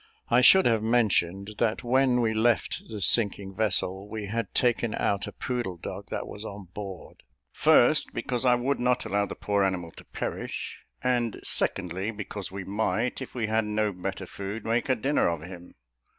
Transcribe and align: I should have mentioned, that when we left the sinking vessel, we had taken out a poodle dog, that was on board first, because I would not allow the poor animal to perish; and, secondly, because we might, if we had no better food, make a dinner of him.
I 0.29 0.41
should 0.41 0.65
have 0.65 0.81
mentioned, 0.81 1.53
that 1.59 1.83
when 1.83 2.21
we 2.21 2.33
left 2.33 2.89
the 2.89 2.99
sinking 3.01 3.53
vessel, 3.55 4.09
we 4.09 4.25
had 4.25 4.51
taken 4.55 4.95
out 4.95 5.27
a 5.27 5.31
poodle 5.31 5.77
dog, 5.77 6.07
that 6.09 6.25
was 6.25 6.43
on 6.43 6.69
board 6.73 7.21
first, 7.51 8.11
because 8.11 8.43
I 8.43 8.55
would 8.55 8.79
not 8.79 9.05
allow 9.05 9.27
the 9.27 9.35
poor 9.35 9.63
animal 9.63 9.91
to 9.91 10.05
perish; 10.05 10.79
and, 11.03 11.39
secondly, 11.43 12.09
because 12.09 12.51
we 12.51 12.63
might, 12.63 13.21
if 13.21 13.35
we 13.35 13.45
had 13.45 13.65
no 13.65 13.93
better 13.93 14.25
food, 14.25 14.65
make 14.65 14.89
a 14.89 14.95
dinner 14.95 15.27
of 15.29 15.43
him. 15.43 15.75